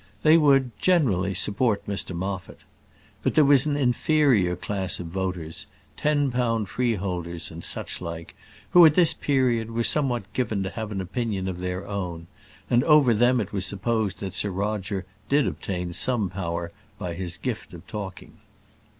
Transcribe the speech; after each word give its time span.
They 0.23 0.35
would, 0.35 0.71
generally, 0.79 1.35
support 1.35 1.85
Mr 1.85 2.15
Moffat. 2.15 2.61
But 3.21 3.35
there 3.35 3.45
was 3.45 3.67
an 3.67 3.77
inferior 3.77 4.55
class 4.55 4.99
of 4.99 5.05
voters, 5.05 5.67
ten 5.95 6.31
pound 6.31 6.69
freeholders, 6.69 7.51
and 7.51 7.63
such 7.63 8.01
like, 8.01 8.33
who, 8.71 8.83
at 8.87 8.95
this 8.95 9.13
period, 9.13 9.69
were 9.69 9.83
somewhat 9.83 10.33
given 10.33 10.63
to 10.63 10.71
have 10.71 10.91
an 10.91 11.01
opinion 11.01 11.47
of 11.47 11.59
their 11.59 11.87
own, 11.87 12.25
and 12.67 12.83
over 12.85 13.13
them 13.13 13.39
it 13.39 13.53
was 13.53 13.67
supposed 13.67 14.21
that 14.21 14.33
Sir 14.33 14.49
Roger 14.49 15.05
did 15.29 15.45
obtain 15.45 15.93
some 15.93 16.31
power 16.31 16.71
by 16.97 17.13
his 17.13 17.37
gift 17.37 17.71
of 17.71 17.85
talking. 17.85 18.37